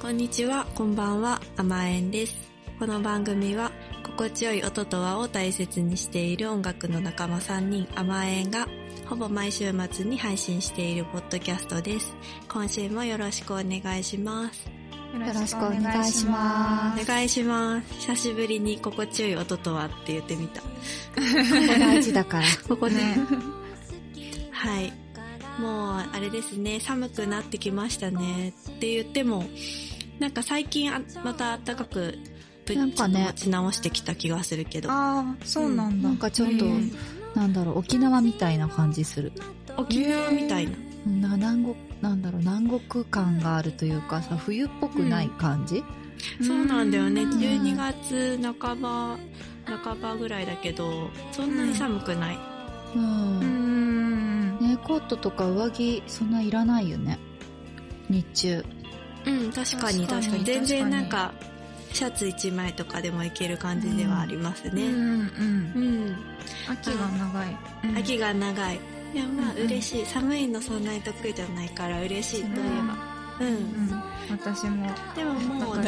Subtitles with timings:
[0.00, 2.34] こんにちは、こんばんは、甘えんです。
[2.78, 3.70] この番組は、
[4.02, 8.66] 心地よい音と和を大切にしている音楽の仲間3人、甘えんが、
[9.04, 12.14] ほぼ毎週末に配信しているポッドキャストです。
[12.48, 14.70] 今週もよろしくお願いします。
[15.12, 17.94] よろしくお願いしまお願いします。
[18.00, 20.62] 久しぶりに心地よい音とはって言ってみた。
[20.62, 22.46] ここ大事だから。
[22.66, 23.18] ここね。
[24.50, 24.92] はい。
[25.60, 28.54] もう、あれですね、寒くなってきましたね。
[28.70, 29.44] って言っても、
[30.20, 32.18] なんか最近あまた暖かく、
[32.66, 34.90] ぶなんかね持ち直してきた気がするけど。
[34.92, 36.08] ああ、そうなんだ。
[36.08, 36.92] なんかちょっとうん
[37.34, 39.32] なんだろう、沖縄みたいな感じする。
[39.76, 40.72] 沖縄みたいな。
[41.28, 45.82] な南国、なんだろう、南国感があるというかさ、冬っぽくない感じ、
[46.42, 47.22] そうなんだよね。
[47.22, 49.16] うん12月半ば、
[49.64, 52.38] 半ばぐらいだけど、そんなに寒くない。
[52.94, 53.40] うん。
[53.40, 54.58] うん。
[54.60, 57.18] ね、コートとか上着、そんないらないよね。
[58.08, 58.64] 日中。
[59.26, 60.44] うん、確かに確かに。
[60.44, 61.32] 全然なんか、
[61.92, 64.86] シャツ1枚とかでもいける感じではありますね。
[64.86, 65.12] うんうん。
[65.16, 66.16] うん。
[66.68, 67.56] 秋が長い。
[67.84, 68.80] うん秋が長い。
[69.12, 70.06] いや、まあ、うん嬉しい。
[70.06, 72.54] 寒いのそんなに得意じゃないから嬉しいといえ
[72.86, 73.20] ば。
[73.40, 73.44] う。
[73.44, 73.54] うん
[73.86, 74.02] ん。
[74.30, 74.88] 私も。
[75.16, 75.78] でももう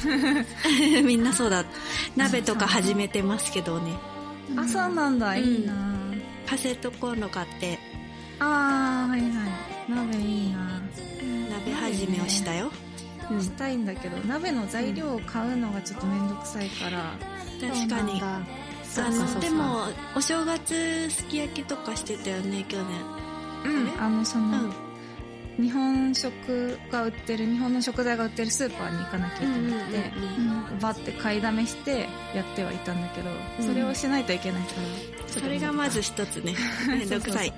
[1.04, 1.64] みんなそうだ。
[2.16, 3.92] 鍋とか始めてますけどね。
[4.56, 5.32] あ、そうなんだ。
[5.32, 5.74] うんいいな
[6.46, 7.78] カセットコンロ買って、
[8.40, 9.30] ああ、はいはい。
[9.90, 10.80] 鍋いいな
[11.50, 12.70] 鍋始めをしたよ。
[13.30, 13.42] うん。
[13.42, 17.14] したいんだけど、鍋の材料を買うのがちょっとめんどくさいから。
[17.60, 18.20] 確かに。
[18.22, 18.40] あ
[18.96, 19.84] あの、でも、
[20.16, 22.86] お正月すき焼きとかしてたよね、去年。
[23.64, 24.02] うん。
[24.02, 24.74] あの、そうの、ん。
[25.60, 30.12] 日本食が売ってる、日本の食材が売ってるスーパーに行かなきゃいけなくて、
[30.80, 35.28] バッて買いだめしてやってはいたんだけど、うんそれをしないといけないから。
[35.28, 36.54] それがまず一つね。
[36.88, 37.52] めんどくさい。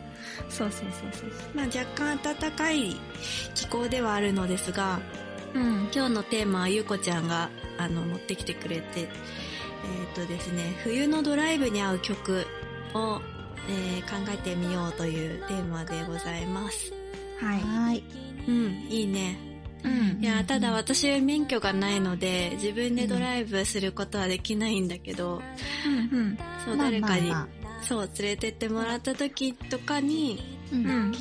[0.48, 1.30] そうそうそうそう。
[1.54, 2.96] まあ若干暖かい
[3.54, 5.00] 気候ではあるのですが、
[5.54, 5.88] うん。
[5.94, 9.08] 今日のテーマはゆうこちゃんがあの持ってきてくれて、えっ、
[10.14, 12.46] とですね、冬のドライブに合う曲
[12.94, 13.20] を、
[13.68, 16.92] えー考えてみようというテーマでございます。
[17.40, 17.60] はい。
[17.60, 18.04] はい。
[18.48, 19.38] うん、いいね。
[19.84, 25.42] うんいや、ただ私は免許がないので、自分でドライブすることはできないんだけど、
[26.12, 26.38] うんうん。
[26.64, 30.40] そう、まあ誰かに、まあまそう、連れてってもらった時とかに、
[30.72, 30.76] う。
[30.76, 31.12] うんん。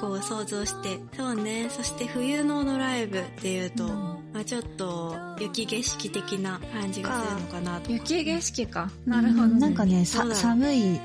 [0.00, 3.90] こう想像して、そうね、そして冬のドライブっていうと、うん
[4.32, 7.90] まあちょっと雪景色的な感じがするのかなと。
[7.90, 8.90] 雪景色か。
[9.06, 9.60] なるほど、ね。
[9.60, 11.00] なんかね、寒い、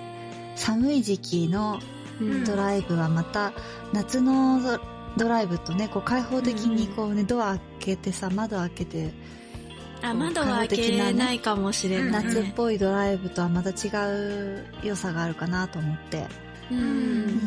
[0.56, 1.80] 寒い時期の
[2.20, 3.54] うんドライブはまた、
[3.94, 4.80] 夏のド
[5.18, 9.14] ドライブとね、こう開放的にこうね、ドア開けてさ、窓開けて、
[10.02, 12.34] あ、窓は開けないかもしれない、ね。
[12.34, 16.26] 夏っぽいドライブとはまた違う良さがあるかなと思って。
[16.72, 17.42] うん。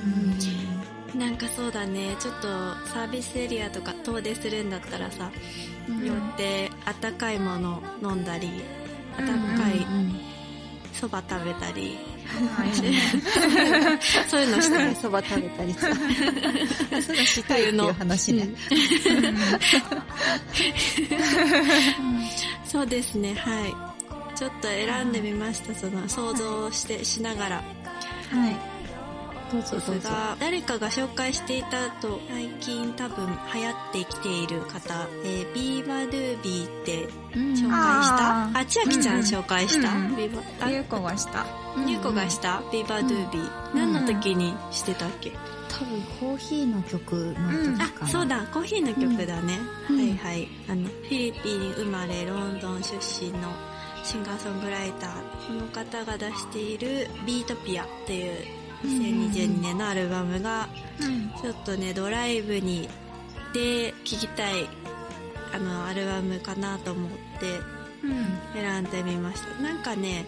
[1.15, 2.49] なんかそうだね、ちょっと
[2.89, 5.31] サービスエリアとか遠出するんだったらさ、
[5.89, 8.49] うん寄ってあったかいもの飲んだり、
[9.19, 10.35] あうんったかいうん
[10.93, 11.99] そば食べたり、
[12.57, 12.73] はい。
[14.29, 14.95] そういうのして。
[15.03, 15.81] そば食べたりさ。
[17.03, 18.49] そういうのしたいっていう話ね。
[22.75, 24.37] そうですね、はい。
[24.37, 27.57] ちょっと選んでみました、その想像して、しながら。
[27.59, 27.63] は
[28.51, 28.57] い。
[29.53, 30.09] どうぞどうぞ。
[30.41, 37.05] 誰かが紹介していたと、最近多分流行ってきている方、えー、ビーバドゥービーって
[37.37, 37.71] うん紹介した？
[37.71, 41.47] あーあ、千秋ちゃんうんうん紹介した、うんうんビーバあゆうこがした。
[41.87, 42.61] ゆうこがした？
[42.73, 43.71] ビーバドゥービー。
[43.71, 45.31] うん何の時にしてたっけ、
[45.79, 48.07] 多分コーヒーの曲の時かな。
[48.07, 49.59] あ、そうだ、コーヒーの曲だね。
[49.91, 50.49] うんはいはい。
[50.69, 53.53] あの、フィリピン生まれ、ロンドン出身の
[54.05, 55.13] シンガーソングライター。
[55.49, 58.37] この方が出しているビートピアっていう
[58.85, 60.69] 2022年のアルバムが、
[61.01, 61.31] うん。
[61.43, 62.89] ちょっとね、ドライブに、
[63.53, 64.69] で、聴きたい、
[65.53, 67.61] あの、アルバムかなと思って
[68.05, 68.27] うん。
[68.53, 69.63] 選んでみました。
[69.63, 70.25] なんかね、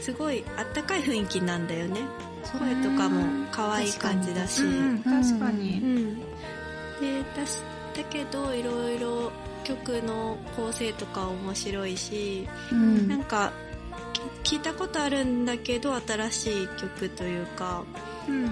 [0.00, 2.00] すごいあったかい雰囲気なんだよね。
[2.52, 4.62] 声とかも可愛い感じだし。
[4.62, 5.78] うん、確かうに。
[5.78, 6.18] ん。
[7.00, 7.60] で、だし、
[7.96, 9.32] だけど、いろいろ
[9.64, 13.08] 曲の構成とか面白いし、うん。
[13.08, 13.52] なんか、
[14.42, 17.84] き聞いたことあるんだけど、新しい曲というか、
[18.28, 18.44] うん。
[18.46, 18.48] い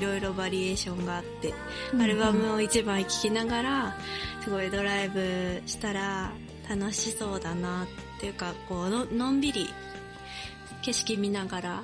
[0.00, 1.54] ろいろバリエーションがあって、
[1.92, 3.96] うんアルバムを一枚聴きながら、
[4.42, 6.32] すごいドライブしたら
[6.68, 7.86] 楽しそうだなっ
[8.20, 9.68] ていうか、こうの、のんびり
[10.82, 11.82] 景色見ながら、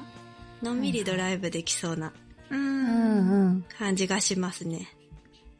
[0.62, 2.12] のんびりドライブできそうな
[2.50, 2.54] う。
[2.54, 3.64] うんんうん。
[3.78, 4.88] 感じがしますね。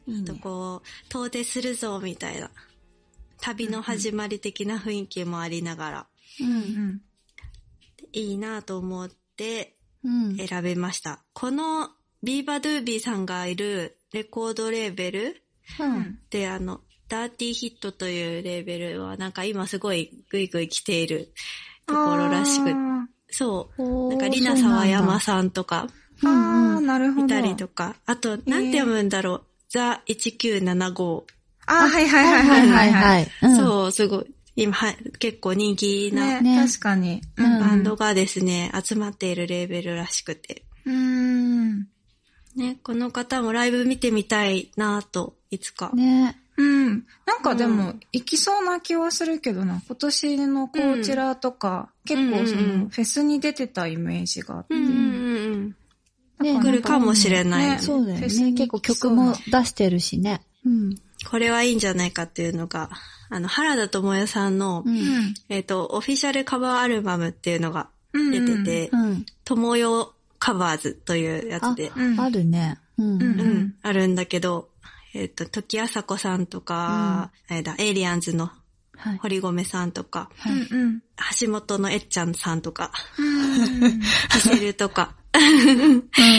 [0.07, 0.25] いいね。
[0.25, 2.49] とこう、遠出するぞみたいな、
[3.41, 6.07] 旅の始まり的な雰囲気もありながら、
[6.39, 6.43] う。
[6.43, 6.51] うん
[6.87, 7.01] ん。
[8.13, 10.37] いいなと思ってうん。
[10.37, 11.23] 選べました。
[11.33, 11.89] この
[12.21, 15.43] ビーバドゥービーさんがいるレコードレーベル
[15.79, 16.19] うん。
[16.29, 21.33] であの、ダーティーヒットというレーベルはなんか今すごいグイグイ来ている
[21.85, 24.09] ところらしく、あそう。
[24.09, 27.25] なんかリナ沢山さんとかーあー、なるほど。
[27.25, 31.23] いたりとか、あと、なんて読むんだろう、ザ1975。
[31.65, 32.93] あー、はいはいははいいははいいははいい。
[32.93, 33.27] はい。
[33.43, 34.25] うんそう、すごい。
[34.55, 37.21] 今、はい、結構人気なねね確かに。
[37.37, 40.63] うんバンドがですね、集まっているレーベルらしくて。
[40.85, 41.87] うーん。
[42.55, 45.89] ね、この方もライブ見てみたいなぁと、いつか。
[45.95, 46.39] ね。
[46.57, 47.05] うん。
[47.25, 49.81] なんかでうも、行きそうな気はするけどな。
[49.87, 54.75] 今年のこちらとか、結構そうんうんうんの、フェスに出てたイメージがあって。
[54.75, 55.75] うんうんうん
[56.39, 58.27] ね来るかもしれないねそうだよね。
[58.27, 60.41] 結構曲も出してるしね。
[60.65, 60.95] うん。
[61.29, 62.89] これはいいんじゃないかっていうのが、
[63.29, 65.33] あの、原田智也さんの、うんうん。
[65.49, 68.31] えっ、と、オフィシャルカバーアルバムっていうのがうん。
[68.31, 69.25] 出てて、うん。
[69.45, 72.77] 友よカバーズというやつで、うんあるね。
[72.97, 73.05] うん。
[73.15, 74.69] うんうん、あるんだけど、
[75.13, 78.51] えっ、と、時あさこさんとか、あれだ、エイリアンズの
[78.95, 79.17] はい。
[79.17, 81.01] 堀米さんとか、はいうんうん。
[81.39, 84.01] 橋本のえっちゃんさんとか、うん
[84.31, 85.15] キセルとか、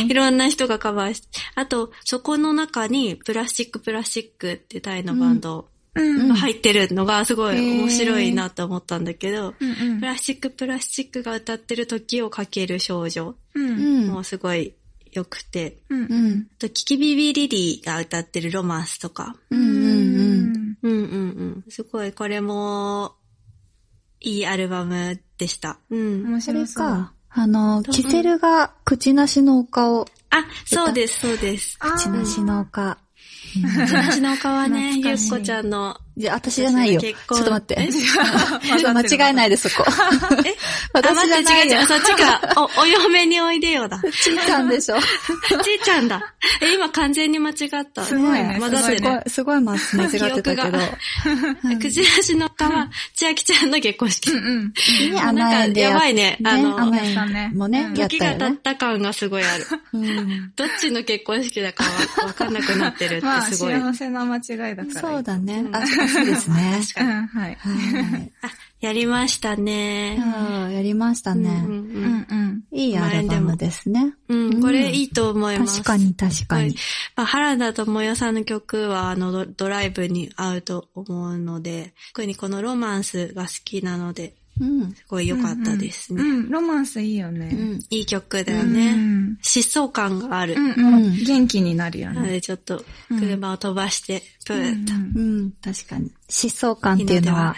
[0.08, 6.28] いろんな人がカバーして、あと、そこの中に、プラスチックプラスチックってタイのバンドうん。
[6.28, 13.68] が入ってるのがすごい面白いなと思ったんだけど、うんうんプラスチックプラスチックが歌ってる時をかける少女うん。
[13.68, 13.72] う
[14.06, 14.08] ん。
[14.08, 14.74] もすごい
[15.14, 16.04] 良くて、うんう。
[16.06, 16.48] ん。
[16.56, 20.52] あと、キキビビリリーが歌ってるロマンスとか、うんうんうん。
[20.52, 20.78] ん。
[20.82, 20.98] うんうんう
[21.60, 21.64] ん。
[21.68, 23.14] すごい、これも、
[24.20, 25.78] いいアルバムでした。
[25.90, 26.24] うん。
[26.24, 26.84] 面白そう。
[26.84, 31.78] か、あの、キセルが口なしの丘を、あ、そうです、そうです。
[31.78, 32.98] 口なしの丘。
[34.10, 37.00] うちの丘はね、ゆっこちゃんの、じゃあ、私じゃないよ。
[37.00, 37.74] ちょっと待って。
[38.70, 39.84] 間違えないで、そこ。
[40.46, 40.54] え？
[40.94, 41.86] 私じゃないよ。
[41.86, 42.40] そっちか。
[42.56, 44.00] お、お嫁においでよだ。
[44.22, 44.98] ちいちゃんでしょ。
[45.00, 46.20] ちいちゃんだ。
[46.60, 48.04] え、今完全に間違った。
[48.04, 48.98] すごいね混ざってる。
[48.98, 50.78] すごい、すごい間違ってたけど。
[50.78, 54.30] がくじらしの丘は、千秋ちゃんの結婚式。
[54.30, 54.72] うんうん。
[55.12, 56.78] ね、なんかやばいねあの
[57.54, 59.66] もねう、んやっ時が経った感がすごいある。
[59.94, 63.74] うんどっちの結婚式だかはわかんなくなってるってまあ、すごい。
[63.74, 65.00] 幸せな間違いだから。
[65.00, 65.64] そうだね
[66.08, 66.80] そうですね。
[67.00, 67.54] うん、はい。
[67.54, 68.32] はい。
[68.42, 70.18] あ、やりましたね。
[70.18, 71.62] うんやりましたうんね。
[71.64, 72.64] うんうん。
[72.72, 74.14] いいアルバムですね。
[74.28, 75.82] うんうんこれいいと思います。
[75.82, 76.74] 確かに確かに。
[77.16, 84.92] まあ、原田智也さんの曲は、あのド、ドライブに合うと思うので、特にこのロマンスが好きなので、うん。
[84.92, 86.22] すごい良かったですね。
[86.22, 87.48] うんうん、ロマンスいいようね。
[87.48, 87.80] ん。
[87.90, 88.94] いい曲だだよね。
[89.42, 90.54] 疾走感がある。
[90.54, 91.24] うん、うん。
[91.24, 92.32] 元気になるよなのね。
[92.32, 94.92] でちょっと、車を飛ばして、プうんーッと。
[94.92, 95.52] うん。
[95.62, 96.12] 確かに。
[96.28, 97.56] 疾走感っていうのは、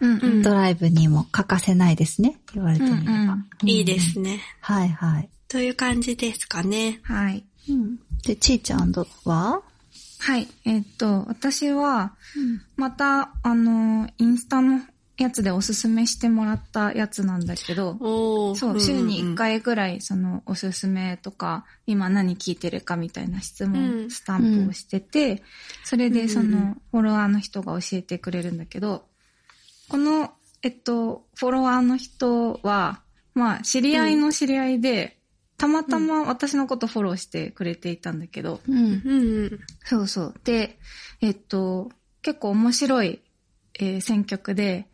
[0.00, 0.42] うんうん。
[0.42, 2.38] ドライブにも欠かせないですね。
[2.54, 3.10] 言われてみれば。
[3.10, 4.40] うんうんいいですね。
[4.60, 5.30] はいはい。
[5.48, 7.00] という感じですかね。
[7.04, 7.44] はい。
[7.70, 7.96] うん。
[8.22, 8.92] で、ちーちゃん
[9.24, 9.62] は？
[10.18, 10.48] はい。
[10.64, 12.14] えっと、私は、
[12.76, 14.80] また、あの、インスタの
[15.16, 17.98] やつでおすすめしてもらったやつなんだけど、
[18.56, 19.34] そう、週に1うん。
[19.36, 23.72] 回ぐらい、その、おすすめとか、今何聞いてるかみたいな質うん。
[23.72, 25.42] 問、スタンプをしてて、
[25.84, 29.04] それで、その、フォロワーの人が教えてくれるんだけど、
[29.88, 30.32] この、
[30.62, 33.02] えっと、フォロワーの人は、
[33.34, 35.18] まあ、知り合いの知り合いで、
[35.58, 38.60] たまたま私のことフォローしてくれていたんだけど。
[39.84, 40.34] そうそう。
[40.42, 40.78] で、
[41.20, 41.90] えっと、
[42.22, 43.20] 結構面白い、
[43.78, 44.93] えー選曲で、うん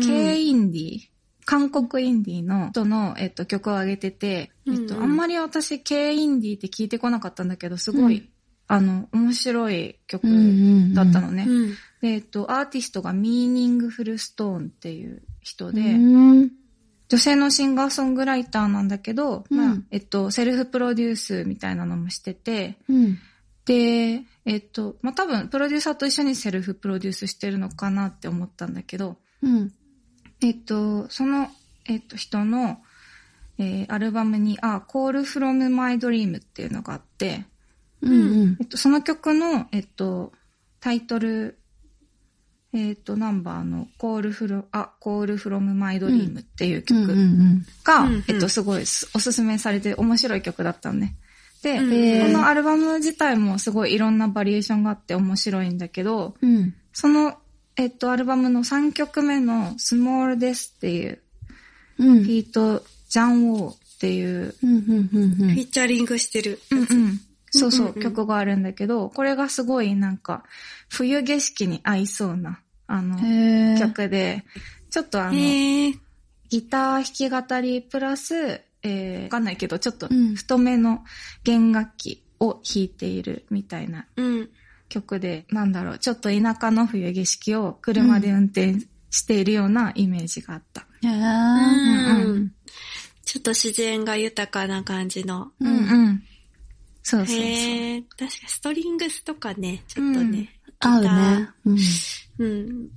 [0.00, 1.00] K インディー、
[1.44, 8.28] 韓国インディーの人の、えっと、曲を上げてて、えっと、うんうんあんまり私 K インディーって聞いてこなかったんだけど、すごい、うん
[8.66, 10.26] あの、面白い曲
[10.94, 11.44] だったのね。
[11.46, 11.70] うん。
[12.00, 16.50] で、えっと、アーティストがミーニングフルストーンっていう人で、うん。
[17.08, 23.18] 女性のシンガーソングライターなんだけど、うんまあ、えっと、セルフプロデュースみたいなのもしてて、うん。
[23.66, 29.72] で、えっと、まあ、多分、プロデューサーと一緒にセルフプロデュースしてるのかなって思ったんだけど、うん。
[30.44, 31.48] えっと、その、
[31.86, 32.78] えっと、人の、
[33.58, 37.46] えーアルバムに、あ、Call from My Dream っていうのがあって、
[38.02, 38.56] うん。
[38.60, 40.32] えっと、その曲の、えっと、
[40.80, 41.58] タイトル、
[42.74, 47.08] えっと、ナンバーの Call from, あ、Call from My Dream っていう曲うん。
[47.08, 47.66] うん。
[47.82, 51.16] が、うんうんえっと、すごいすおすすめされて面白い曲だったのね。
[51.62, 56.74] で、このアルバム自体もすごいいろんなバリエーションがあって面白いんだけど、うん。
[56.92, 57.38] その、
[57.76, 61.18] えっと、アルバムの3曲目の Small Death っていう、
[61.98, 62.24] うん。
[62.24, 64.70] ピート・ジャン・ウォーっていう、うん。
[64.70, 65.10] うん。
[65.12, 65.30] うん。
[65.36, 66.60] フィーチャリングしてる。
[66.70, 70.44] うんうん、そうそう、うんうんうん曲があるんだけど、これがすごいなんか、
[70.88, 73.16] 冬景色に合いそうな、あの、
[73.78, 74.44] 曲で、
[74.90, 81.02] ちょっとあの、ギター弾き語りプラス、えー、わかんないけど、ちょっとうん太めの
[81.42, 84.50] 弦楽器を弾いているみたいなうん。
[84.94, 88.74] 曲で、なんだろう、ちょっと田舎の冬景色を車で運転
[89.10, 90.86] しているようなイメージがあった。
[91.06, 92.52] んうん
[93.24, 95.50] ちょっと自然が豊かな感じの。
[95.58, 96.22] うんうん。
[97.02, 97.44] そうそうそう。
[97.44, 101.48] へえ、確かストリングスとかね、ちょっとね、合うね。
[101.64, 101.78] うん。
[102.38, 102.88] うん。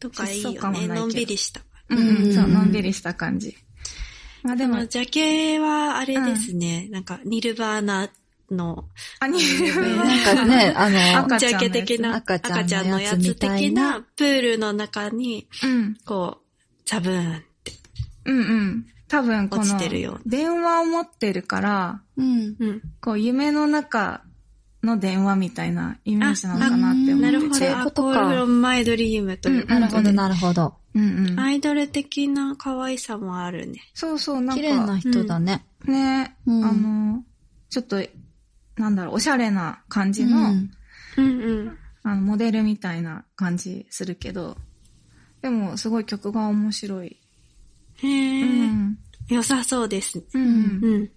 [0.00, 0.86] とかいいよね。
[0.88, 1.60] のんびりした。
[1.90, 3.54] うんそう、のんびりした感じ。
[4.42, 8.08] まあでもでも、、ジャケはあれですね、なんか、ニルバーナ
[8.50, 8.84] の、
[9.20, 15.96] アニメなんかね、あの、赤ちジゃんのやつャケ的な、赤ちゃんのやつ的ななプールの中に、うん。
[16.04, 16.44] こう、
[16.84, 17.72] ザブーンって。
[18.26, 18.86] うんうん。
[19.08, 22.56] 多分こ落ちのてるよ、電話を持ってるから、うん。
[22.58, 22.82] うん。
[23.00, 24.22] こう夢の中
[24.82, 27.14] の電話みたいなイメージなのかなって思ってて。
[27.14, 27.54] なるほど。
[27.54, 30.74] そういうあ、ことかコールフロムマイドリームといううんなるほど、なるほど。
[30.94, 31.40] うんうん。
[31.40, 33.80] アイドル的な可愛さもあるね。
[33.94, 34.62] そうそう、なんか。
[34.62, 35.64] 綺麗な人だね。
[35.84, 37.24] ね、うんあの、
[37.70, 38.02] ちょっと、
[38.76, 40.70] なんだろう、おしゃれな感じの、うん
[41.16, 41.78] うんうん。
[42.02, 44.56] あの、モデルみたいな感じするけど、
[45.42, 47.20] でも、すごい曲が面白い。
[48.02, 48.98] へうえ、ん。
[49.28, 50.24] 良さそうですね。
[50.34, 50.42] うん。
[50.42, 51.10] うん。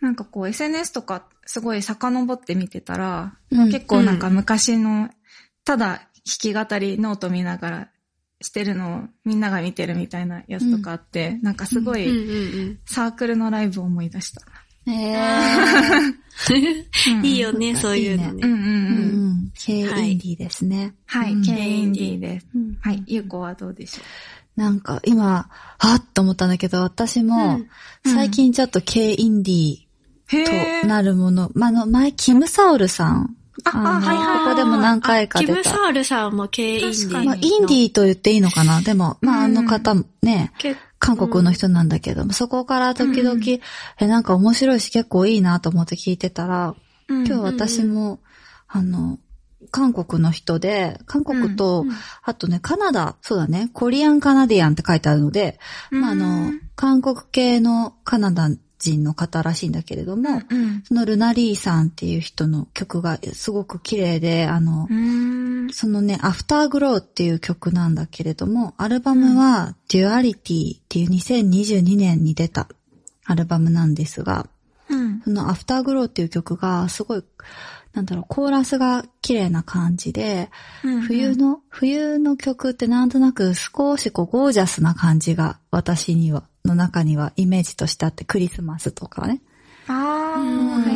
[0.00, 5.10] なんかこう、SNS とかすごい遡って見てたら、うん結構なんか昔の、
[5.64, 7.88] ただ弾き語りノート見ながら
[8.40, 12.06] してるのをみんなが見てるみたいなやつとかあって、なんかすごい
[12.86, 14.42] サークルのライブを思い出した。
[14.90, 16.21] へうん。
[17.22, 17.76] いいよね、うん。
[17.76, 18.40] そういうのね。
[18.42, 18.66] うんうんうん。
[18.66, 19.52] ーうん。
[19.54, 20.94] K インディーですね。
[21.06, 21.42] はい、うん。
[21.42, 22.46] K インディーです。
[22.54, 22.78] うん。
[22.80, 24.02] はい、ゆうこはどうでしょ
[24.56, 27.60] なんか今、はっと思ったんだけど、私も
[28.04, 28.12] うん。
[28.12, 33.36] 最近ちょっと K インディーとなるもの、まあ、あの、前、キムサウルさん。
[33.64, 35.52] あのあはいはいここでも何回か出た。
[35.52, 38.80] ムサールさんも K インディーまあ、インディーと言っていいのかな。
[38.80, 43.42] でも、まあ、あの方もね、結韓国の人なんだけども、そこから時々、うん
[43.98, 46.76] え、なんか面白いし結構いいなと思って聞いてたら、
[47.08, 48.20] うん今日私も、
[48.68, 49.18] あの、
[49.72, 51.90] 韓国の人で、韓国と、うん
[52.22, 55.58] あとね、カナダ、そうだね、 Korean Canadian って書いてあるので、
[55.90, 60.82] まあ、あうのん、韓国系のカナダ人の方らしいんだけれども、うん。
[60.84, 65.41] その Luna Li さんっていう人の曲がすごく綺麗で、あの、うん。
[65.70, 72.68] そのね、 Afterglow っていう曲なんだけれども、アルバムは、 Duality っていう2022年に出た
[73.24, 74.48] アルバムなんですが、
[74.88, 75.22] うん。
[75.22, 77.24] その Afterglow っていう曲がすごい、
[77.94, 80.50] なんだろう、コーラスが綺麗な感じで、
[81.06, 89.40] 冬の、冬の曲ってなんとなく少しこうゴージャスな感じが私には、の中にはイメージとしてあって、クリスマスとかね。
[89.88, 90.91] ああ、うん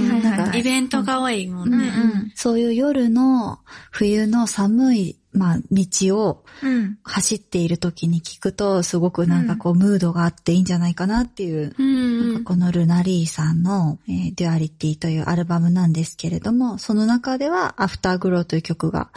[0.56, 1.88] イベントが多いもんね。
[1.88, 3.60] うんそういう夜の
[3.90, 5.86] 冬の寒い、まあ、道
[6.18, 6.98] をうん。
[7.02, 19.10] 走っている時に聞くと、すごくなんかこう、ムードがあっていいんじゃないかなっていう、うんこの Luna Li さんの、えー Duality というアルバムなんですけれども、その中では、 Afterglow という曲が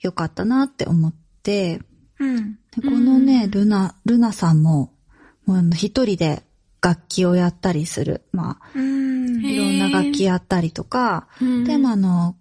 [0.00, 1.80] 良かったなって思って、
[2.18, 2.54] うん。
[2.54, 4.92] でこのね、ルナ、ルナさんも、
[5.46, 6.42] もう一人で
[6.80, 8.22] 楽器をやったりする。
[8.32, 8.78] まあ、
[9.44, 12.36] いろんな楽器やったりとか、うんでもあの、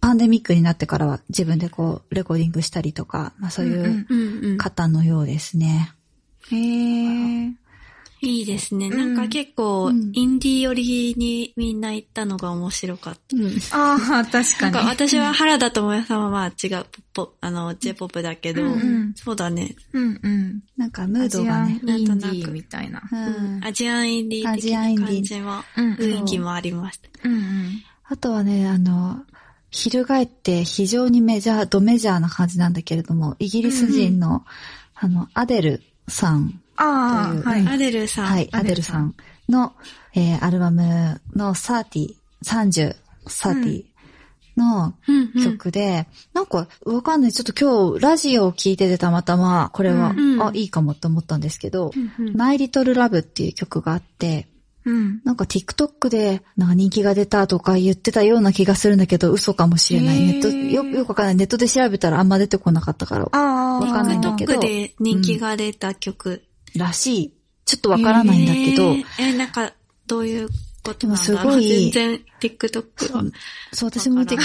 [0.00, 5.92] パンデミックになってからは自分でこう、レコーディングしたりとか、まあそういううんうん方のようですね。
[6.50, 7.52] へえ。
[8.24, 8.86] いいですね。
[8.86, 13.36] うんなんか結構、うんインディー寄りにみんな行ったのが面白かった。
[13.36, 13.52] うん。
[13.72, 14.72] ああ、確かに。
[14.72, 19.74] なんか私は原田智也さんはまあ違う、ポップ、あの、J-POP だけど、うんうんそうだね。
[19.92, 20.62] うんうん。
[20.76, 21.80] なんかムードがね。
[21.82, 23.02] アジアンインディーみたいな。
[23.10, 27.08] うんアジアンインディー的な感じも、うん雰囲気もありました。
[27.24, 27.82] うんうん。
[28.04, 29.24] あとはね、あの、
[29.72, 34.44] 翻って非常にメジャー、ドメジャーな感じなんだけれども、イギリス人の、
[34.94, 37.66] あの、アデルさん、ああ、はい。
[37.68, 38.26] アデルさん。
[38.26, 39.14] はい、アアデルさん
[39.48, 39.72] の、
[40.14, 42.96] えーアルバムの30、30、
[43.26, 43.84] 30
[44.56, 44.94] の
[45.42, 47.32] 曲で、なんか、わかんない。
[47.32, 54.48] ちょっと今日、ラジオを聞いててたまたま、これは、うんうんあ、いいかもって思ったんですけど、うんうんマイリトルラブっていう曲があって、
[54.84, 55.20] うん。
[55.24, 60.20] なんか TikTok で、なんか人気が出たとか言ってたような気がするんだけど、嘘かもしれない。
[60.20, 61.36] ネット、よ、よくわかんない。
[61.36, 66.42] ネットで調べたらあんま出てこなかったから、ああ、わかんないんだけど TikTok で人気が出た曲。
[66.76, 67.34] らしい。
[67.64, 69.72] ちょっとわからないんだけど、えーえ、なんか、
[70.06, 70.48] どういう
[70.82, 73.22] ことでもすごい全然 TikTok は。
[73.72, 74.36] そう、私も TikTok、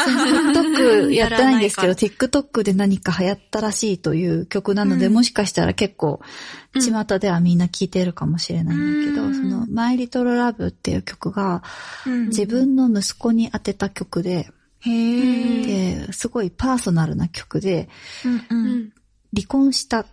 [0.00, 11.62] TikTok やってないんですけど、TikTok で何か流行ったらしいという曲なので、うんもしかしたら結構、うん巷ではみんな聴いてるかもしれないんだけど、うんその、マイリトルラブっていう曲が、
[12.06, 14.50] うん自分の息子に当てた曲で。
[14.84, 17.90] で、すごいパーソナルな曲で、
[18.24, 18.40] うんう。
[18.50, 18.92] うんん。
[19.34, 20.06] 離婚した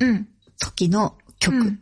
[0.00, 0.28] うん。
[0.60, 1.78] 時の曲。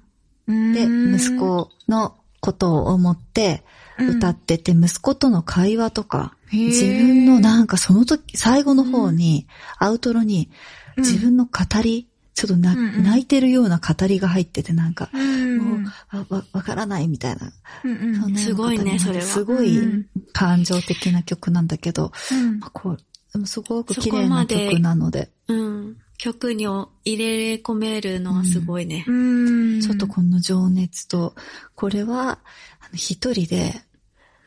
[0.46, 0.72] うん。
[0.72, 0.84] で、
[1.16, 3.62] 息子のことを思って
[3.98, 9.46] 歌ってて、息子との会話とか、自分のなんかその時、最後の方に、
[9.78, 10.50] アウトロに、
[10.96, 13.04] 自分の語り、ちょっとな、うんうん。
[13.04, 17.52] 泣いてるような語りが入ってて、なんか、うんもう、あわ、わからないみたいな。
[17.84, 17.88] う
[18.30, 19.22] んすごいねそれは。
[19.22, 22.60] すごいうん感情的な曲なんだけど、うん。
[22.60, 22.96] まあこ
[23.34, 25.96] う、すごくそ綺麗な曲なので、うん。
[26.18, 29.04] 曲に入れ込めるのはすごいね。
[29.06, 29.80] うん。
[29.80, 31.34] ちょっとこの情熱と、
[31.74, 32.40] これは、
[32.80, 33.72] あの一人で、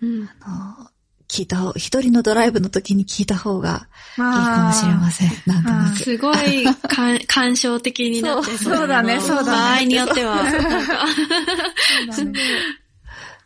[0.02, 0.30] うん。
[0.42, 0.88] あの、
[1.28, 3.88] 聞いた方、一人のドライブの時に聞いた方が
[4.18, 5.32] いいかもしれません。
[5.46, 6.00] なんとなく。
[6.00, 10.44] すごいかん 感傷的になってそうだねそうだね場合によっては、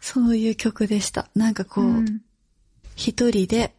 [0.01, 1.29] そういう曲でした。
[1.35, 2.21] なんかこう、うん
[2.95, 3.75] 一人で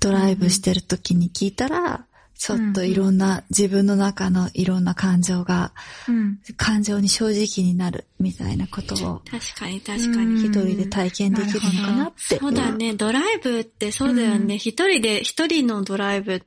[0.00, 2.06] ドライブしてる時に聞いたら、
[2.42, 5.72] ちょっといろんな、自分の中のいろんな感情が、
[6.08, 6.40] うん。
[6.56, 10.46] 感情に正直になるみたいなことを確かに確かうんに。
[10.46, 12.40] 一人で体験できるのかなって。
[12.40, 14.58] そうだね、ドライブってそうだよね。
[14.58, 16.42] 一人で、一人のドライブ、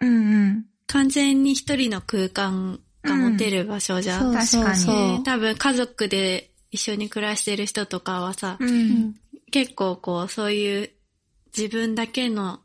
[0.00, 0.66] うんうん。
[0.86, 4.20] 完全に一人の空間が持てる場所じゃん。
[4.20, 4.94] そうそうそう。
[4.94, 8.56] ね多分家族で一緒に暮らしてる人とかはさ、
[9.50, 10.90] 結構こう、そういう
[11.56, 12.60] 自分だけの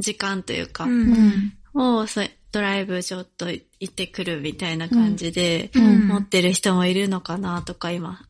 [0.00, 1.52] 時間というか、うん。
[1.74, 8.20] をそうドライブちょっと行ってくるみたいな感じで、うん持ってる人もいるのかなとか今、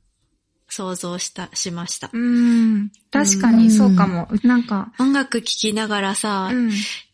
[0.68, 2.10] 想像した、しました。
[2.12, 2.90] うん。
[3.10, 4.28] 確かにそうかも。
[4.42, 6.70] なんか、音楽聴きながらさ、うん。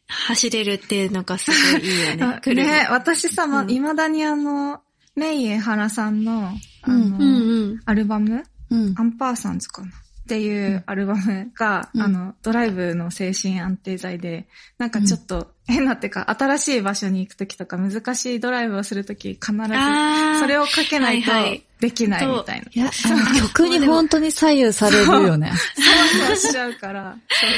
[0.07, 4.81] 走れるっていうのがすごいいいよね ね、私さ、ま、うん未だにあの、
[5.17, 7.81] メイエハラさんの、あうんの、うんうん。
[7.85, 8.43] アルバム？
[8.71, 9.89] うんアンパーサンズかな
[10.31, 14.47] っていうアルバムが、うんあの、ドライブの精神安定剤で、
[14.79, 22.67] なんかちょっと変なってか、新しい場所に行くときとか難しいドライブをするとき必ず、それをかけないとはいはいできないみたいな。
[22.73, 25.51] いや、あの 曲に本当に左右されるよね。
[25.75, 27.17] そうそうしちゃうから。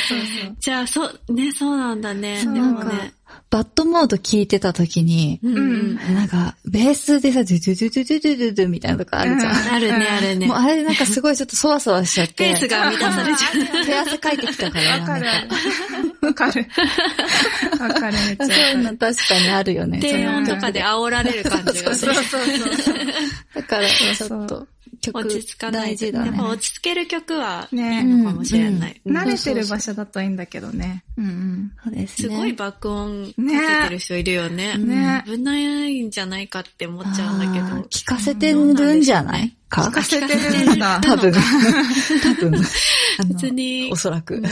[0.09, 0.57] そうそうそう。
[0.61, 2.41] じゃあ、そう、ね、そうなんだね。
[2.41, 3.13] でもね。
[3.51, 9.53] バッドモード聞いてた時に、うん、なんか、ベースでさ、ドゥドゥドゥドゥドゥドゥドゥみたいなとこあるじゃん。
[9.53, 10.47] うん、あるね、あるね。
[10.47, 12.49] もうあれなんかすごいちょっとそわそわしちゃって。
[12.49, 13.85] ベースが満たされちゃう。
[13.85, 14.99] 手汗かいてきたから。
[15.01, 15.27] わかる。
[16.23, 16.67] わかる。
[17.79, 18.47] わかる、めっちゃ。
[18.47, 19.99] そういうの確かにあるよね。
[20.01, 22.15] 低音とかで煽られる感じがする。
[22.15, 22.95] そうそうそう。
[23.55, 24.67] だから、ちょっと。
[25.01, 26.49] 曲落ち着かない大事だねやっぱ。
[26.49, 29.01] 落ち着ける曲は、ねいいのかもしれない。
[29.05, 31.05] うん慣れてる場所だといいんだけどね。
[31.17, 31.73] うんうん。
[31.85, 32.35] そうですね。
[32.35, 34.77] すごい爆音かけてる人いるよね。
[34.79, 37.67] ね危ないんじゃないかって思っちゃうんだけど。
[37.89, 39.83] 聞かせてるんじゃないか？
[39.83, 41.01] 聞かせてるんだ。
[41.01, 41.33] 多分。
[41.33, 42.53] 多分。
[43.29, 44.43] 別にお、そらく。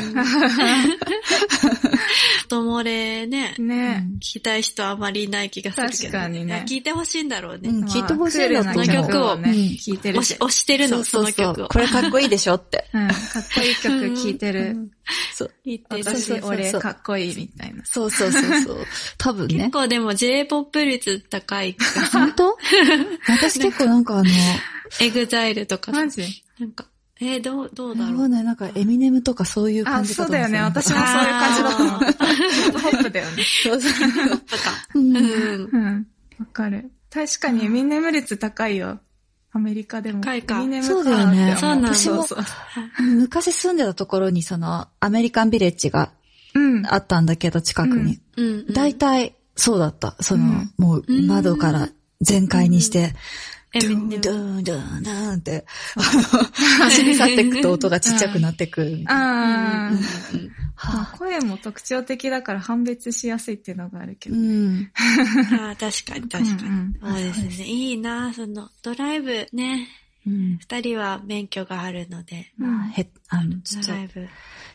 [2.50, 6.02] 音漏れね、ね聞きたい人あまりいない気がするけど。
[6.04, 7.68] 確かにね聞いてほしいんだろうね。
[7.68, 10.70] うん聞いてほしいんだと思うクールな曲を聞いてるし押し。
[10.70, 11.68] てるの、その曲を。
[11.68, 12.88] これかっこいいでしょって。
[12.94, 13.16] うん、かっ
[13.54, 14.90] こいい曲聴いてる。
[15.34, 15.52] そう。
[15.66, 17.84] 聞いてる私、俺、かっこいいみたいな。
[17.84, 18.86] そうそうそうそう。
[19.18, 19.54] 多分ね。
[19.54, 21.76] 結構でも J-POP 率高い。
[22.12, 22.56] 本当？
[23.28, 24.30] 私結構なんかあの、
[25.00, 26.22] エグザイルとかさマジ？
[26.58, 26.84] なんか、
[27.22, 28.14] えー、どう、どうだろう。
[28.14, 30.80] わかんなんかエミネムとかそういうあ、感じかと思ってたそうだよね。
[30.80, 32.26] 私もそういう感じだと思ってた。
[32.26, 33.42] ヒップホップだよね。
[33.62, 34.38] そうそう。
[34.38, 34.62] とか。
[34.94, 35.70] うんうん。
[35.70, 36.06] うん。
[36.38, 36.90] わかる。
[37.12, 39.00] 確かにエミネム率高いよ。
[39.52, 40.20] アメリカでも。
[40.22, 43.02] 高いかエミネムそうだよねそうなんだそうそう。
[43.02, 46.12] 昔住んでたところにその、アメリカンビレッジが
[46.54, 46.86] うん。
[46.86, 48.20] あったんだけど、近くに。
[48.36, 48.72] うんうん。
[48.72, 50.16] 大体、そうだった。
[50.20, 53.12] その、うんもう窓から全開にして、
[53.72, 55.64] ドゥンドゥンドゥンドゥンって、
[55.96, 59.90] あの走り去っていくと音がちっちゃくなってくるみたいな。
[59.90, 59.92] あ
[60.76, 64.38] あ声も特徴的だから判別しやすいっていうのがあるけうど。
[64.38, 64.90] ん。
[64.96, 66.68] あー確かに確かに。
[66.68, 67.64] うんそうですね。
[67.66, 69.86] いいなその、ドライブね。
[70.26, 70.58] うん。
[70.58, 73.82] 二人は免許があるので、まあ、へ、あの、ちょ。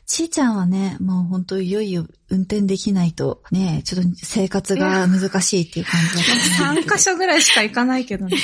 [0.08, 8.38] ちーちゃんはね、もう本当いよいよ運転できないと、ね、ちょっと生活が難しいっていう感じだったと思うんだけ3箇所ぐらいしか行かないけどね。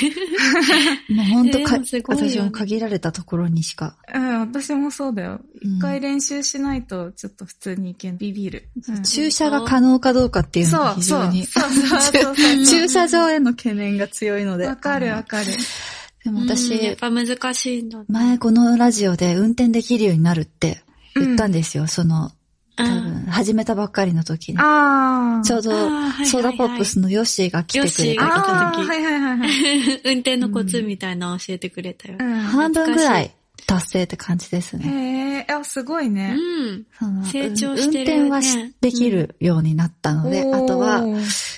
[1.08, 1.14] ど。
[1.14, 3.96] もう本当か、私も限られたところにしか。
[4.12, 5.40] うん、私もそうだよ。
[5.64, 8.18] うん一回練習しないと、ちょっと普通に行けん。
[8.18, 8.68] ビビる。
[8.88, 11.46] うん駐車が可能かどうかっていうのがそう、そう、非常に。
[11.46, 12.66] そうそうそうそう。
[12.66, 14.66] 駐車場への懸念が強いので。
[14.66, 15.52] わかるわかる。
[16.24, 18.04] でもうんやっ私、ぱ難しいんだね。
[18.08, 20.82] 前このラジオで運転できるようになるって
[21.14, 21.86] 言ったんですよ。
[21.86, 22.30] その、
[22.76, 24.58] 多分、始めたばっかりの時に。
[24.58, 25.70] ちょうど
[26.24, 30.00] ソーダポップスのヨッシーが来てくれヨッシーたが時はいはいはいはい。
[30.04, 32.16] 運転のコツみたいなの教えてくれたよ。
[32.18, 33.34] うん半分ぐらい
[33.66, 35.44] 達成って感じですね。
[35.48, 36.34] へえ、あ、すごいうね。
[36.34, 36.84] ん。
[36.98, 41.02] その成長してるよね運転はしできるようになったので、おーあとは、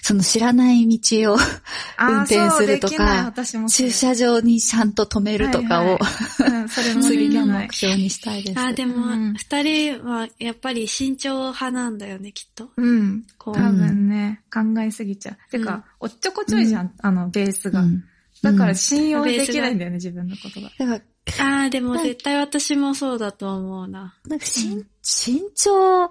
[0.06, 1.38] その知らない道を
[1.98, 3.32] 運転するとか
[3.70, 5.98] 駐車場にちゃんと止めるとかを、は
[6.40, 7.72] いはいうん、それもで次の目。
[7.72, 8.60] 標にしたいです。
[8.60, 12.68] あ、でうもん、二人はやっぱり慎重派なんだよね、きっと。
[12.76, 13.24] うん。
[13.38, 15.50] こう多分ね、考えすぎちゃう。
[15.50, 17.80] てうんか、おっちょこちょいじゃん、あの、ベースが。
[17.80, 18.04] うん
[18.42, 20.70] だからうん信用できないんだよね、自分のことが。
[20.78, 21.02] だか
[21.38, 24.18] ら、ああ、でも絶対私もそうだと思うな。
[24.26, 26.10] なんかしん、 慎重、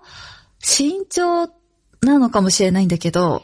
[0.57, 1.47] 慎重
[2.01, 3.43] なのかもしれないんだけど、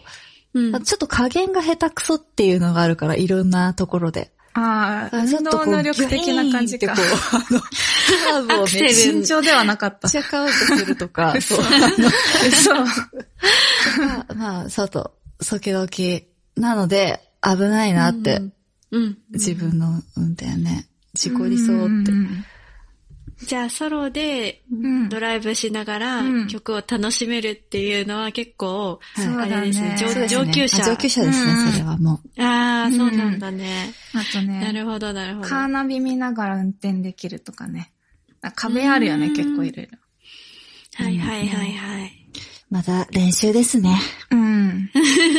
[0.54, 0.84] うん。
[0.84, 4.32] ちょっと加減が下手くそっていうのがあるから、いろんなところで。
[4.54, 6.96] ああ、運動能力的な感じか。
[6.96, 10.08] こう、 あの、カーブをめっちゃ慎重ではなかった。
[10.08, 11.64] めっちゃカウントするとか、 そう。
[12.64, 12.86] そう。
[14.00, 15.88] まあ、まあ、そうと、時々、
[16.58, 18.42] なので、危ないなって、
[18.92, 19.04] うん。
[19.04, 19.18] うん。
[19.32, 22.12] 自分の運転ね、事故りそうって。
[22.12, 22.46] ん
[23.46, 30.84] じゃあ、ソロでうんドライブしながらうん曲を楽しめるっていうのは結構、はいそうだねあれですね、上級者。
[30.84, 33.94] あ上級者ですね、うんそれはもああ、うんそうなんだね。
[34.14, 35.48] あとね、なるほど、なるほど。
[35.48, 37.92] カーナビ見ながら運転できるとかね。
[38.42, 39.98] あ壁あるよね、うん結構いろいろ。
[41.04, 42.08] はいはいはいはい。
[42.08, 42.74] う。
[42.74, 43.98] まだ練習ですね。
[44.32, 44.92] うん。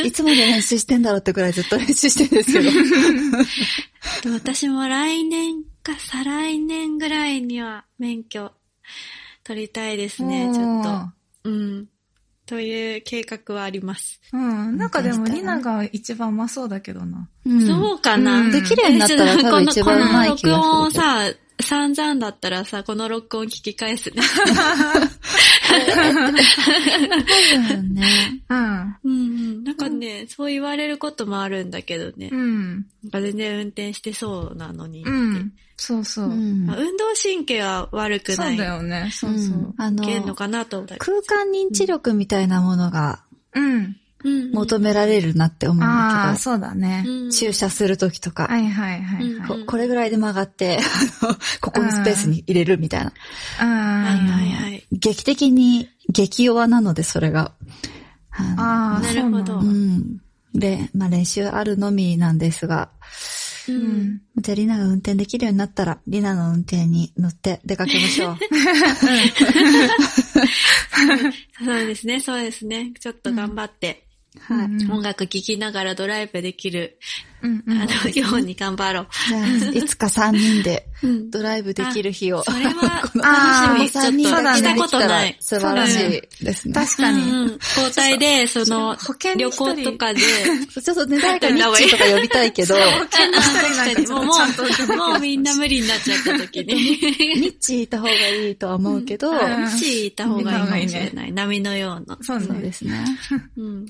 [0.03, 4.33] いつまで練習してんだろうってくらいずっと練習してるんですけど。
[4.33, 8.53] 私も来年か再来年ぐらいには免許
[9.43, 10.83] 取りたいですね、ちょっ
[11.43, 11.49] と。
[11.49, 11.87] うん。
[12.45, 14.19] という計画はあります。
[14.31, 14.37] と。
[14.37, 14.77] うん。
[14.77, 15.47] なんかでも、運転した？
[15.47, 17.27] らリナが一番うまそうだけどな。
[17.45, 20.87] うんそうかな、うんできるようになったら多分一番うまい気このこのがする。
[20.87, 24.21] 録音をさ、散々だったらさ、この録音聞き返すね。
[25.69, 25.75] 多
[27.73, 28.03] 分ね。
[28.49, 28.97] うん。
[29.03, 29.63] うんうん。
[29.63, 32.29] なんかね、そう言われることもあるんだけどね。
[32.31, 32.85] うん。
[33.03, 35.09] なんか全然運転してそうなのにって。
[35.09, 35.53] うん。
[35.83, 36.27] そうそうう。
[36.29, 39.09] んまあ運動神経は悪くそうないだよね。
[39.11, 39.73] そうそうう。
[39.77, 41.21] あの、けんのかなと思ったけど。
[41.23, 43.97] 空間認知力みたいなものがうん。
[44.23, 47.01] うん求められるなって思うんああ、だそうだね。
[47.03, 49.59] けど、駐車するときとか、はいはいはいうんはい。
[49.61, 50.77] ここれぐらいで曲がって、
[51.23, 53.13] あ のここのスペースに入れるみたいな。
[53.59, 54.85] あはいはいはい。
[54.91, 57.53] 劇的に激弱なので、それが。
[58.29, 60.17] あのああ、なるほどうん。
[60.53, 62.89] で、まあ練習あるのみなんですが、
[63.67, 63.71] う。
[63.71, 64.21] うんん。
[64.37, 68.37] じゃあリナが運転できるようになったら、リナの運転に乗って出かけましょう。
[71.63, 72.93] そうですね、そうですね。
[72.99, 74.07] ちょっと頑張って、
[74.39, 74.65] はい。
[74.65, 76.97] うん音楽聴きながらドライブできる、
[77.43, 79.07] うんうんあの、ように頑張ろう。
[79.27, 82.43] じゃあ、いつか3人でうんドライブできる日を。
[82.43, 83.99] それは、 楽しみ。
[84.01, 85.37] 3人ちょっと、したことない。
[85.39, 85.95] 素晴らし
[86.39, 86.73] いですね。
[86.73, 87.19] 確かに。
[87.77, 88.97] 交代で、その、
[89.35, 90.19] 旅行とかで、
[90.83, 92.83] ちょっとね、誰かニッチーとか呼びたいけど、 一
[93.15, 96.65] 人なんもう、もう、もうみんな無理になっちゃった時に。
[96.65, 101.31] ニッチーいた方がいいとは思うけど、うんもしいた方がいいかもしれない。
[101.31, 102.17] 波のような。
[102.21, 102.71] そうでね。
[102.71, 103.03] すね。
[103.57, 103.85] うん。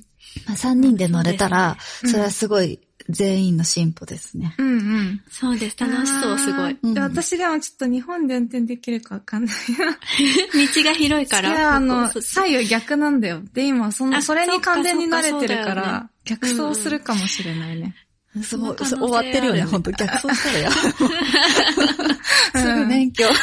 [0.46, 4.56] まあ、3人で乗れたら、それはすごい全員の進歩ですね。
[4.58, 5.22] うんうん。
[5.30, 5.78] そうです。
[5.80, 6.78] 楽しそう、すごい。
[6.82, 9.92] うんで私でもちょっと日本で運転できるかわかんないな。
[9.94, 11.50] 道が広いから。
[11.50, 13.42] いや、あの、左右逆なんだよ。
[13.54, 17.96] で、今、その、あそれに完全に慣れてるから、逆走するかもしれないね。
[18.44, 20.72] すごい、終わってるよね、本当逆走したらや。
[20.72, 23.26] すぐ免許。
[23.26, 23.36] 免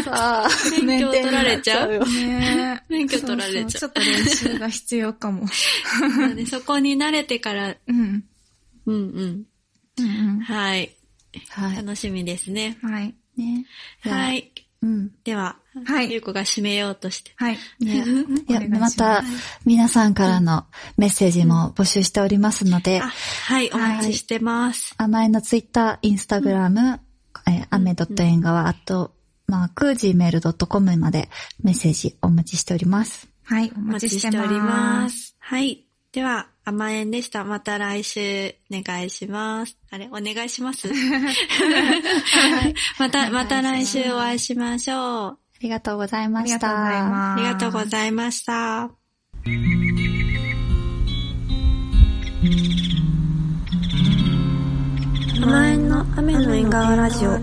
[0.00, 0.48] 許さ、
[0.82, 5.46] 免許取られちゃうね免許取られちゃうちょっと練習が必要かも。
[6.50, 8.24] そこに慣れてから、うん。
[8.86, 9.46] うんうん。
[9.98, 10.96] うんはい。
[11.50, 11.76] はい。
[11.76, 12.78] 楽しみですね。
[12.82, 12.92] うん。
[12.92, 13.14] はい。
[13.36, 13.66] ね。
[14.00, 14.34] は。
[14.34, 14.52] い。
[14.82, 15.10] うん。
[15.22, 17.32] では、はいゆうこが締めようとして。
[17.36, 17.58] はい。
[17.80, 18.04] ね、
[18.48, 19.22] いや、また、
[19.64, 20.66] 皆さんからの
[20.96, 24.94] メッセージも募集しておりますので、あ、はい、お待ちしてます。
[24.98, 27.00] 甘えのツイッター、インスタグラム、
[27.46, 29.14] えー、アメドット縁側、あと、
[29.46, 31.28] マーク、gmail.com まで
[31.62, 33.28] メッセージお待ちしております。
[33.44, 33.72] はい。
[33.76, 35.08] おお待ちしておりま。
[35.10, 35.36] す。
[35.38, 35.81] はい。
[36.12, 37.42] では、甘えんでした。
[37.42, 39.78] また来週お願いします。
[39.90, 40.08] あれ？
[40.08, 40.86] お願いします？
[40.86, 40.94] は
[42.68, 44.98] いまた、また来週お会いしましょう。
[44.98, 46.58] ありがとうございました。
[46.58, 47.40] ありがとうございます。
[47.40, 48.90] ありがとうございました。
[55.42, 57.38] 甘えんの雨の縁側ラジオ。